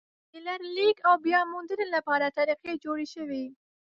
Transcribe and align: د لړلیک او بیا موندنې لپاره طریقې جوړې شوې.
د 0.31 0.33
لړلیک 0.47 0.97
او 1.07 1.15
بیا 1.25 1.39
موندنې 1.51 1.85
لپاره 1.95 2.33
طریقې 2.39 2.73
جوړې 2.83 3.07
شوې. 3.13 3.45